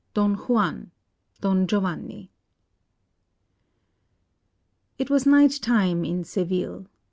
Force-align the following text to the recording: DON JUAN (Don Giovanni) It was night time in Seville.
DON 0.15 0.35
JUAN 0.35 0.89
(Don 1.41 1.67
Giovanni) 1.67 2.31
It 4.97 5.11
was 5.11 5.27
night 5.27 5.59
time 5.61 6.03
in 6.03 6.23
Seville. 6.23 6.87